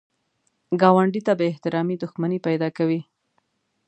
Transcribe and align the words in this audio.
ګاونډي 0.81 1.21
ته 1.27 1.33
بې 1.39 1.45
احترامي 1.51 1.95
دښمني 2.03 2.39
پیدا 2.47 2.67
کوي 2.77 3.01